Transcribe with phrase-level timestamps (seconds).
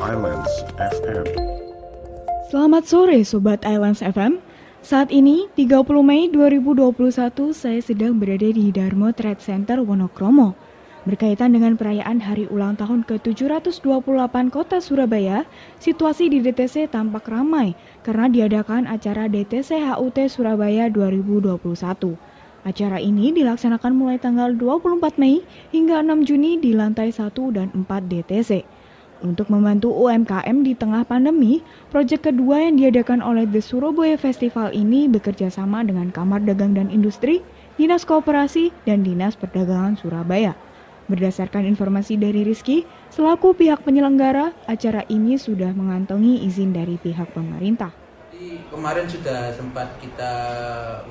[0.00, 1.28] Islands FM.
[2.48, 4.40] Selamat sore Sobat Islands FM.
[4.80, 6.96] Saat ini 30 Mei 2021
[7.52, 10.56] saya sedang berada di Darmo Trade Center Wonokromo.
[11.04, 15.44] Berkaitan dengan perayaan hari ulang tahun ke-728 kota Surabaya,
[15.84, 21.60] situasi di DTC tampak ramai karena diadakan acara DTC HUT Surabaya 2021.
[22.64, 25.44] Acara ini dilaksanakan mulai tanggal 24 Mei
[25.76, 28.79] hingga 6 Juni di lantai 1 dan 4 DTC.
[29.20, 31.60] Untuk membantu UMKM di tengah pandemi,
[31.92, 36.88] proyek kedua yang diadakan oleh The Surabaya Festival ini bekerja sama dengan Kamar Dagang dan
[36.88, 37.44] Industri,
[37.76, 40.56] Dinas Koperasi, dan Dinas Perdagangan Surabaya.
[41.12, 47.92] Berdasarkan informasi dari Rizky, selaku pihak penyelenggara, acara ini sudah mengantongi izin dari pihak pemerintah.
[48.72, 50.32] Kemarin sudah sempat kita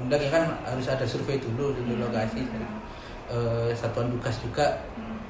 [0.02, 2.42] undang ya kan harus ada survei dulu di lokasi
[3.30, 4.84] eh, satuan tugas juga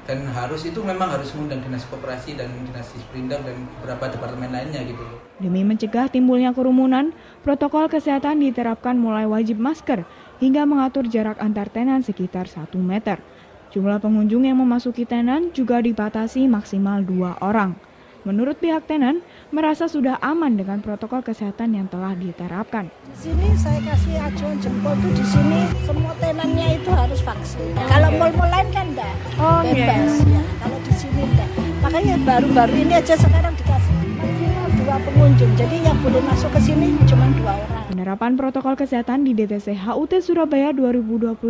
[0.08, 4.82] dan harus itu memang harus mengundang dinas koperasi dan dinas Disperindak dan beberapa departemen lainnya
[4.82, 5.04] gitu
[5.40, 10.04] Demi mencegah timbulnya kerumunan, protokol kesehatan diterapkan mulai wajib masker
[10.36, 13.24] hingga mengatur jarak antar tenan sekitar 1 meter.
[13.72, 17.72] Jumlah pengunjung yang memasuki tenan juga dibatasi maksimal dua orang.
[18.20, 22.92] Menurut pihak tenan, merasa sudah aman dengan protokol kesehatan yang telah diterapkan.
[23.08, 27.72] Di sini saya kasih acuan jempol tuh di sini semua tenannya itu harus vaksin.
[27.80, 30.42] Kalau mal-mal lain kan enggak, Oh, bebas ya.
[30.60, 31.48] Kalau di sini enggak.
[31.80, 35.52] Makanya baru-baru ini aja sekarang dikasih maksimal dua pengunjung.
[35.56, 37.84] Jadi yang boleh masuk ke sini cuma dua orang.
[37.88, 41.40] Penerapan protokol kesehatan di DTC HUT Surabaya 2021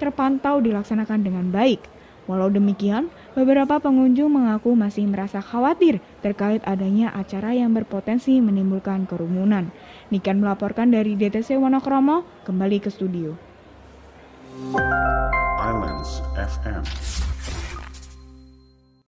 [0.00, 1.99] terpantau dilaksanakan dengan baik.
[2.30, 9.74] Walau demikian, beberapa pengunjung mengaku masih merasa khawatir terkait adanya acara yang berpotensi menimbulkan kerumunan.
[10.14, 13.34] Nikan melaporkan dari DTC Wonokromo kembali ke studio.
[15.58, 16.86] Islands FM.